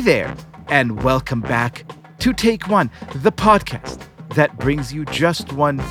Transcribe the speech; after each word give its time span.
there, 0.00 0.34
and 0.68 1.02
welcome 1.02 1.40
back 1.40 1.84
to 2.18 2.32
Take 2.32 2.68
One, 2.68 2.90
the 3.16 3.30
podcast 3.30 4.00
that 4.30 4.58
brings 4.58 4.92
you 4.92 5.04
just 5.04 5.52
one 5.52 5.82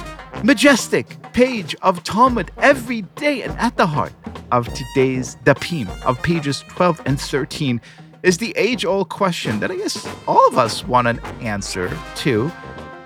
majestic 0.43 1.21
page 1.34 1.75
of 1.84 2.03
Talmud 2.03 2.52
every 2.57 3.03
day. 3.16 3.43
And 3.43 3.57
at 3.59 3.77
the 3.77 3.85
heart 3.85 4.13
of 4.52 4.67
today's 4.73 5.35
Dapim, 5.45 5.88
of 6.03 6.21
pages 6.23 6.63
12 6.70 7.02
and 7.05 7.21
13, 7.21 7.79
is 8.23 8.38
the 8.39 8.53
age 8.57 8.85
old 8.85 9.09
question 9.09 9.59
that 9.59 9.71
I 9.71 9.75
guess 9.75 10.07
all 10.27 10.47
of 10.47 10.57
us 10.57 10.86
want 10.86 11.07
an 11.07 11.20
answer 11.39 11.95
to, 12.18 12.47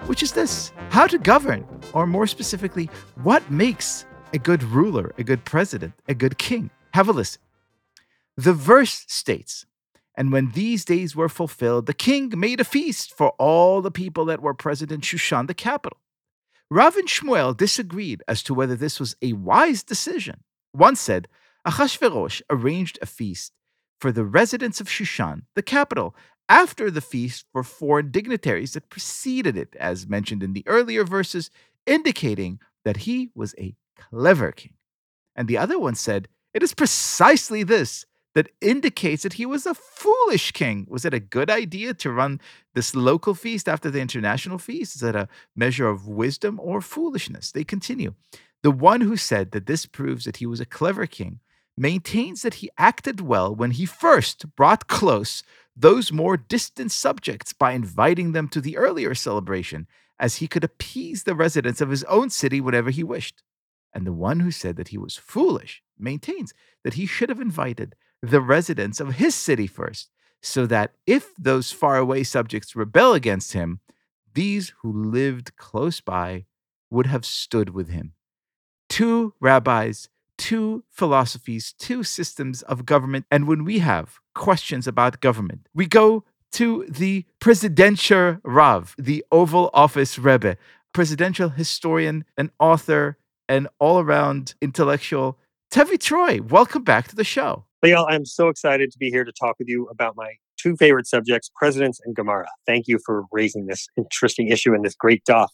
which 0.08 0.24
is 0.24 0.32
this 0.32 0.72
how 0.90 1.08
to 1.08 1.18
govern, 1.18 1.68
or 1.94 2.08
more 2.08 2.26
specifically, 2.26 2.90
what 3.22 3.50
makes 3.52 4.06
a 4.34 4.38
good 4.38 4.64
ruler, 4.64 5.14
a 5.18 5.24
good 5.24 5.44
president, 5.46 5.94
a 6.08 6.14
good 6.14 6.38
king? 6.38 6.70
Have 6.94 7.10
a 7.10 7.12
listen. 7.12 7.42
The 8.38 8.54
verse 8.54 9.04
states, 9.08 9.66
and 10.18 10.32
when 10.32 10.52
these 10.52 10.86
days 10.86 11.16
were 11.16 11.30
fulfilled, 11.30 11.86
the 11.86 11.94
king 11.94 12.32
made 12.36 12.60
a 12.60 12.66
feast 12.66 13.14
for 13.14 13.30
all 13.32 13.82
the 13.82 13.92
people 13.92 14.26
that 14.26 14.42
were 14.42 14.54
present 14.54 14.92
in 14.92 15.02
Shushan, 15.02 15.48
the 15.48 15.54
capital. 15.54 16.00
Rav 16.70 16.96
and 16.96 17.08
Shmuel 17.08 17.56
disagreed 17.56 18.24
as 18.28 18.42
to 18.44 18.54
whether 18.54 18.76
this 18.76 19.00
was 19.00 19.16
a 19.22 19.34
wise 19.34 19.84
decision. 19.84 20.42
One 20.72 20.96
said, 20.96 21.28
Achashverosh 21.68 22.42
arranged 22.50 22.98
a 23.02 23.06
feast 23.06 23.54
for 24.00 24.12
the 24.12 24.26
residents 24.26 24.80
of 24.80 24.88
Shushan, 24.88 25.44
the 25.56 25.62
capital, 25.62 26.16
after 26.48 26.90
the 26.90 27.02
feast 27.02 27.46
for 27.52 27.64
foreign 27.64 28.12
dignitaries 28.12 28.74
that 28.74 28.90
preceded 28.90 29.58
it, 29.58 29.76
as 29.80 30.08
mentioned 30.08 30.44
in 30.44 30.54
the 30.54 30.64
earlier 30.68 31.04
verses, 31.04 31.50
indicating 31.86 32.60
that 32.84 32.98
he 32.98 33.30
was 33.36 33.56
a 33.58 33.76
clever 33.98 34.52
king. 34.52 34.74
And 35.36 35.48
the 35.48 35.58
other 35.58 35.80
one 35.80 35.96
said, 35.96 36.28
It 36.54 36.64
is 36.64 36.74
precisely 36.74 37.64
this 37.64 38.06
that 38.36 38.52
indicates 38.62 39.24
that 39.24 39.34
he 39.34 39.46
was 39.46 39.66
a 39.66 39.74
foolish 39.74 40.52
king. 40.52 40.86
Was 40.90 41.06
it 41.06 41.14
a 41.14 41.20
good 41.20 41.50
idea 41.50 41.94
to 41.96 42.12
run 42.12 42.42
this 42.74 42.94
local 42.94 43.34
feast 43.34 43.68
after 43.68 43.90
the 43.90 44.02
international 44.02 44.58
feast? 44.58 44.96
Is 44.96 45.02
that 45.02 45.16
a 45.16 45.30
measure 45.56 45.88
of 45.88 46.08
wisdom 46.08 46.60
or 46.62 46.82
foolishness? 46.82 47.52
They 47.52 47.64
continue. 47.64 48.14
The 48.62 48.72
one 48.72 49.02
who 49.02 49.18
said 49.18 49.52
that 49.52 49.66
this 49.66 49.86
proves 49.86 50.26
that 50.26 50.38
he 50.38 50.46
was 50.46 50.60
a 50.60 50.66
clever 50.66 51.08
king 51.08 51.40
maintains 51.78 52.42
that 52.42 52.56
he 52.56 52.70
acted 52.78 53.22
well 53.22 53.56
when 53.56 53.72
he 53.72 53.86
first 53.86 54.56
brought 54.56 54.88
close 54.88 55.44
those 55.76 56.12
more 56.12 56.38
distant 56.38 56.92
subjects 56.92 57.54
by 57.54 57.72
inviting 57.72 58.32
them 58.32 58.48
to 58.48 58.62
the 58.62 58.78
earlier 58.78 59.14
celebration, 59.14 59.88
as 60.18 60.38
he 60.38 60.48
could 60.48 60.64
appease 60.64 61.24
the 61.24 61.36
residents 61.36 61.82
of 61.82 61.90
his 61.90 62.06
own 62.06 62.30
city 62.30 62.62
whenever 62.62 62.90
he 62.90 63.04
wished. 63.04 63.44
And 63.94 64.06
the 64.06 64.14
one 64.14 64.40
who 64.40 64.52
said 64.52 64.78
that 64.78 64.90
he 64.90 64.98
was 64.98 65.18
foolish 65.18 65.84
maintains 65.98 66.54
that 66.84 66.94
he 66.94 67.06
should 67.06 67.30
have 67.30 67.42
invited 67.42 67.96
the 68.30 68.42
residents 68.42 69.00
of 69.00 69.16
his 69.16 69.36
city 69.36 69.68
first, 69.68 70.10
so 70.42 70.66
that 70.66 70.94
if 71.08 71.36
those 71.36 71.72
faraway 71.72 72.24
subjects 72.24 72.76
rebel 72.76 73.14
against 73.14 73.54
him, 73.54 73.80
these 74.34 74.74
who 74.82 74.92
lived 74.92 75.56
close 75.56 76.02
by 76.02 76.46
would 76.92 77.08
have 77.08 77.26
stood 77.26 77.70
with 77.70 77.90
him. 77.90 78.14
Two 78.90 79.34
rabbis, 79.40 80.10
two 80.38 80.84
philosophies, 80.90 81.74
two 81.80 82.04
systems 82.04 82.62
of 82.64 82.86
government. 82.86 83.26
And 83.32 83.48
when 83.48 83.64
we 83.64 83.80
have 83.80 84.20
questions 84.34 84.88
about 84.88 85.22
government, 85.22 85.68
we 85.74 85.88
go 85.88 86.24
to 86.54 86.86
the 86.90 87.26
presidential 87.40 88.38
Rav, 88.44 88.96
the 88.98 89.26
Oval 89.32 89.70
Office 89.74 90.20
Rebbe, 90.20 90.58
presidential 90.94 91.50
historian, 91.50 92.26
an 92.38 92.52
author, 92.60 93.18
and 93.50 93.68
all 93.80 94.00
around 94.00 94.56
intellectual. 94.62 95.38
Tevi 95.72 96.00
Troy, 96.00 96.42
welcome 96.42 96.84
back 96.84 97.08
to 97.08 97.16
the 97.16 97.24
show. 97.24 97.66
I'm 97.94 98.26
so 98.26 98.48
excited 98.48 98.92
to 98.92 98.98
be 98.98 99.10
here 99.10 99.24
to 99.24 99.32
talk 99.32 99.58
with 99.60 99.68
you 99.68 99.88
about 99.92 100.16
my 100.16 100.36
two 100.58 100.76
favorite 100.76 101.08
subjects, 101.08 101.52
presidents 101.56 102.00
and 102.04 102.16
Gemara. 102.16 102.48
Thank 102.66 102.88
you 102.88 103.00
for 103.06 103.26
raising 103.32 103.68
this 103.68 103.88
interesting 103.98 104.48
issue 104.48 104.74
and 104.74 104.84
this 104.84 104.96
great 104.96 105.24
daf. 105.26 105.50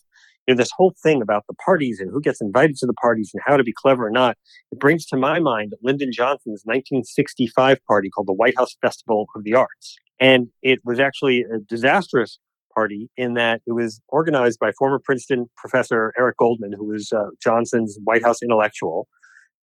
You 0.47 0.53
know, 0.53 0.57
this 0.57 0.71
whole 0.75 0.93
thing 1.03 1.21
about 1.21 1.43
the 1.47 1.53
parties 1.55 1.99
and 1.99 2.09
who 2.09 2.21
gets 2.21 2.41
invited 2.41 2.77
to 2.77 2.85
the 2.85 2.93
parties 2.93 3.31
and 3.33 3.43
how 3.45 3.57
to 3.57 3.63
be 3.63 3.73
clever 3.73 4.07
or 4.07 4.09
not, 4.09 4.37
it 4.71 4.79
brings 4.79 5.05
to 5.07 5.17
my 5.17 5.39
mind 5.39 5.73
Lyndon 5.83 6.11
Johnson's 6.11 6.61
1965 6.63 7.79
party 7.85 8.09
called 8.09 8.27
the 8.27 8.33
White 8.33 8.57
House 8.57 8.75
Festival 8.81 9.27
of 9.35 9.43
the 9.43 9.53
Arts. 9.53 9.97
And 10.19 10.47
it 10.61 10.79
was 10.83 10.99
actually 10.99 11.41
a 11.41 11.59
disastrous 11.59 12.39
party 12.73 13.09
in 13.17 13.33
that 13.33 13.61
it 13.67 13.73
was 13.73 14.01
organized 14.07 14.59
by 14.59 14.71
former 14.71 14.99
Princeton 14.99 15.49
professor 15.57 16.13
Eric 16.17 16.37
Goldman, 16.37 16.73
who 16.73 16.85
was 16.85 17.11
uh, 17.11 17.25
Johnson's 17.43 17.99
White 18.03 18.23
House 18.23 18.41
intellectual. 18.41 19.07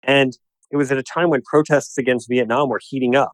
And 0.03 0.37
it 0.71 0.77
was 0.77 0.91
at 0.91 0.97
a 0.97 1.03
time 1.03 1.29
when 1.29 1.41
protests 1.43 1.97
against 1.97 2.29
Vietnam 2.29 2.69
were 2.69 2.79
heating 2.81 3.15
up. 3.15 3.33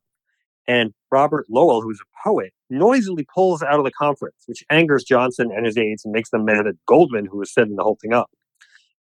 And 0.68 0.94
Robert 1.12 1.48
Lowell, 1.50 1.82
who's 1.82 2.00
a 2.00 2.28
poet, 2.30 2.54
noisily 2.70 3.26
pulls 3.34 3.64
out 3.64 3.80
of 3.80 3.86
the 3.86 3.92
conference, 3.92 4.44
which 4.46 4.64
angers 4.70 5.04
Johnson 5.04 5.50
and 5.56 5.66
his 5.66 5.78
aides 5.78 6.06
and 6.06 6.14
makes 6.14 6.30
them 6.30 6.46
mad 6.46 6.68
at 6.68 6.76
Goldman, 6.86 7.26
who 7.26 7.38
was 7.40 7.52
setting 7.52 7.76
the 7.76 7.84
whole 7.84 7.98
thing 8.00 8.14
up. 8.14 8.30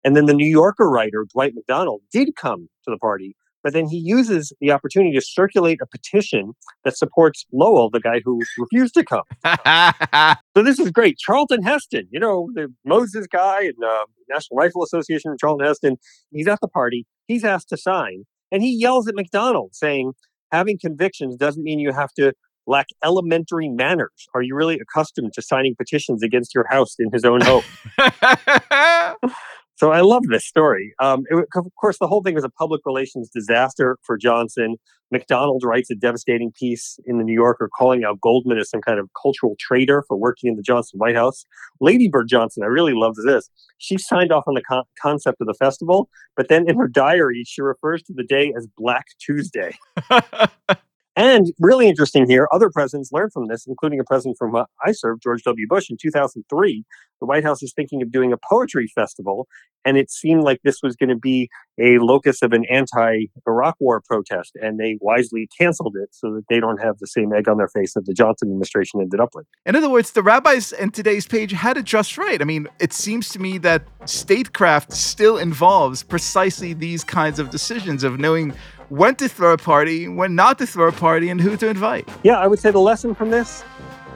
And 0.03 0.15
then 0.15 0.25
the 0.25 0.33
New 0.33 0.47
Yorker 0.47 0.89
writer, 0.89 1.27
Dwight 1.31 1.53
Macdonald, 1.53 2.01
did 2.11 2.35
come 2.35 2.69
to 2.85 2.91
the 2.91 2.97
party, 2.97 3.35
but 3.63 3.73
then 3.73 3.87
he 3.87 3.97
uses 3.97 4.53
the 4.61 4.71
opportunity 4.71 5.13
to 5.17 5.21
circulate 5.21 5.79
a 5.81 5.85
petition 5.85 6.53
that 6.83 6.97
supports 6.97 7.45
Lowell, 7.51 7.89
the 7.89 7.99
guy 7.99 8.21
who 8.23 8.41
refused 8.57 8.93
to 8.95 9.03
come. 9.03 9.23
so 10.55 10.63
this 10.63 10.79
is 10.79 10.91
great. 10.91 11.17
Charlton 11.17 11.63
Heston, 11.63 12.07
you 12.11 12.19
know, 12.19 12.49
the 12.53 12.73
Moses 12.85 13.27
guy 13.27 13.63
and 13.63 13.83
uh, 13.83 14.05
National 14.29 14.57
Rifle 14.57 14.83
Association, 14.83 15.35
Charlton 15.39 15.65
Heston, 15.65 15.97
he's 16.31 16.47
at 16.47 16.59
the 16.61 16.67
party. 16.67 17.05
He's 17.27 17.43
asked 17.43 17.69
to 17.69 17.77
sign. 17.77 18.23
And 18.51 18.63
he 18.63 18.75
yells 18.75 19.07
at 19.07 19.15
Macdonald 19.15 19.71
saying, 19.73 20.13
having 20.51 20.79
convictions 20.79 21.35
doesn't 21.35 21.63
mean 21.63 21.79
you 21.79 21.91
have 21.91 22.11
to 22.13 22.33
lack 22.65 22.87
elementary 23.03 23.67
manners. 23.67 24.27
Are 24.33 24.41
you 24.41 24.55
really 24.55 24.79
accustomed 24.79 25.33
to 25.33 25.41
signing 25.41 25.75
petitions 25.75 26.23
against 26.23 26.53
your 26.53 26.65
house 26.69 26.95
in 26.99 27.11
his 27.11 27.25
own 27.25 27.41
home? 27.41 27.63
So 29.79 29.93
I 29.93 30.01
love 30.01 30.23
this 30.27 30.45
story. 30.45 30.93
Um, 30.99 31.23
it, 31.29 31.47
of 31.55 31.65
course, 31.79 31.99
the 31.99 32.07
whole 32.07 32.21
thing 32.21 32.35
was 32.35 32.43
a 32.43 32.49
public 32.49 32.81
relations 32.85 33.29
disaster 33.29 33.97
for 34.03 34.17
Johnson. 34.17 34.75
Macdonald 35.09 35.63
writes 35.63 35.89
a 35.89 35.95
devastating 35.95 36.51
piece 36.51 36.99
in 37.05 37.17
the 37.17 37.23
New 37.23 37.33
Yorker 37.33 37.69
calling 37.73 38.03
out 38.03 38.19
Goldman 38.19 38.57
as 38.57 38.69
some 38.69 38.81
kind 38.81 38.99
of 38.99 39.09
cultural 39.19 39.55
traitor 39.57 40.03
for 40.05 40.17
working 40.17 40.49
in 40.49 40.57
the 40.57 40.63
Johnson 40.63 40.99
White 40.99 41.15
House. 41.15 41.45
Lady 41.79 42.09
Bird 42.09 42.27
Johnson, 42.27 42.61
I 42.61 42.65
really 42.65 42.91
love 42.93 43.15
this. 43.23 43.49
She 43.77 43.97
signed 43.97 44.33
off 44.33 44.43
on 44.47 44.53
the 44.53 44.61
con- 44.61 44.83
concept 45.01 45.39
of 45.39 45.47
the 45.47 45.53
festival, 45.53 46.09
but 46.35 46.49
then 46.49 46.69
in 46.69 46.77
her 46.77 46.89
diary, 46.89 47.45
she 47.47 47.61
refers 47.61 48.03
to 48.03 48.13
the 48.13 48.25
day 48.25 48.51
as 48.57 48.67
Black 48.77 49.05
Tuesday. 49.17 49.77
And 51.19 51.51
really 51.59 51.89
interesting 51.89 52.29
here, 52.29 52.47
other 52.49 52.69
presidents 52.69 53.11
learned 53.11 53.33
from 53.33 53.47
this, 53.47 53.67
including 53.67 53.99
a 53.99 54.05
president 54.05 54.37
from 54.37 54.55
I 54.55 54.93
served, 54.93 55.21
George 55.21 55.43
W. 55.43 55.67
Bush, 55.67 55.89
in 55.89 55.97
2003. 56.01 56.85
The 57.19 57.25
White 57.25 57.43
House 57.43 57.61
was 57.61 57.73
thinking 57.73 58.01
of 58.01 58.09
doing 58.09 58.31
a 58.31 58.37
poetry 58.49 58.87
festival, 58.87 59.45
and 59.83 59.97
it 59.97 60.09
seemed 60.09 60.43
like 60.43 60.61
this 60.63 60.81
was 60.81 60.95
going 60.95 61.09
to 61.09 61.17
be 61.17 61.49
a 61.77 61.97
locus 61.97 62.41
of 62.41 62.53
an 62.53 62.63
anti 62.71 63.25
Iraq 63.45 63.75
war 63.81 64.01
protest, 64.09 64.53
and 64.61 64.79
they 64.79 64.97
wisely 65.01 65.49
canceled 65.59 65.97
it 66.01 66.07
so 66.13 66.33
that 66.35 66.45
they 66.47 66.61
don't 66.61 66.81
have 66.81 66.99
the 66.99 67.07
same 67.07 67.33
egg 67.33 67.49
on 67.49 67.57
their 67.57 67.67
face 67.67 67.95
that 67.95 68.05
the 68.05 68.13
Johnson 68.13 68.47
administration 68.47 69.01
ended 69.01 69.19
up 69.19 69.35
with. 69.35 69.45
In 69.65 69.75
other 69.75 69.89
words, 69.89 70.11
the 70.11 70.23
rabbis 70.23 70.71
in 70.71 70.91
today's 70.91 71.27
page 71.27 71.51
had 71.51 71.75
it 71.75 71.83
just 71.83 72.17
right. 72.17 72.41
I 72.41 72.45
mean, 72.45 72.69
it 72.79 72.93
seems 72.93 73.27
to 73.29 73.39
me 73.39 73.57
that 73.57 73.83
statecraft 74.05 74.93
still 74.93 75.37
involves 75.37 76.01
precisely 76.01 76.71
these 76.71 77.03
kinds 77.03 77.39
of 77.39 77.49
decisions 77.49 78.05
of 78.05 78.21
knowing 78.21 78.53
when 78.89 79.15
to 79.15 79.29
throw 79.29 79.53
a 79.53 79.57
party, 79.57 80.07
when 80.07 80.35
not 80.35 80.57
to 80.57 80.67
throw 80.67 80.87
a 80.87 80.91
party, 80.91 81.29
and 81.29 81.39
who 81.39 81.55
to 81.57 81.69
invite. 81.69 82.09
Yeah, 82.23 82.39
I 82.39 82.47
would 82.47 82.59
say 82.59 82.71
the 82.71 82.79
lesson 82.79 83.15
from 83.15 83.29
this 83.29 83.63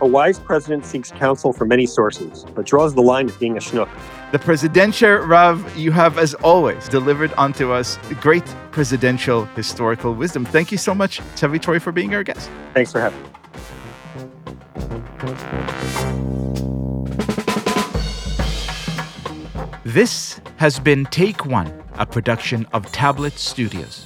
a 0.01 0.07
wise 0.07 0.37
president 0.37 0.85
seeks 0.85 1.11
counsel 1.11 1.53
from 1.53 1.69
many 1.69 1.85
sources, 1.85 2.45
but 2.55 2.65
draws 2.65 2.93
the 2.93 3.01
line 3.01 3.29
at 3.29 3.39
being 3.39 3.55
a 3.55 3.59
schnook. 3.59 3.87
The 4.33 4.39
presidential 4.39 5.17
Rav, 5.17 5.77
you 5.77 5.91
have, 5.91 6.17
as 6.17 6.33
always, 6.35 6.89
delivered 6.89 7.31
unto 7.37 7.71
us 7.71 7.97
great 8.19 8.43
presidential 8.71 9.45
historical 9.55 10.13
wisdom. 10.13 10.43
Thank 10.43 10.71
you 10.71 10.77
so 10.77 10.93
much, 10.93 11.19
Tevi 11.35 11.61
Troy, 11.61 11.79
for 11.79 11.91
being 11.91 12.13
our 12.15 12.23
guest. 12.23 12.49
Thanks 12.73 12.91
for 12.91 12.99
having 12.99 13.21
me. 13.21 13.29
This 19.85 20.41
has 20.57 20.79
been 20.79 21.05
Take 21.05 21.45
One, 21.45 21.71
a 21.93 22.05
production 22.05 22.65
of 22.73 22.91
Tablet 22.91 23.37
Studios. 23.37 24.05